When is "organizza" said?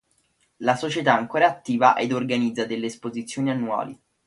2.11-2.65